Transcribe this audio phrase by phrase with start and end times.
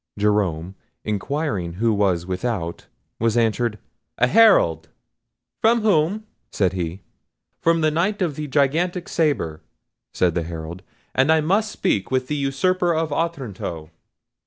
[0.17, 0.73] Jerome,
[1.03, 2.87] inquiring who was without,
[3.19, 3.77] was answered,
[4.17, 4.89] "A Herald."
[5.61, 7.03] "From whom?" said he.
[7.61, 9.61] "From the Knight of the Gigantic Sabre,"
[10.11, 10.81] said the Herald;
[11.13, 13.91] "and I must speak with the usurper of Otranto."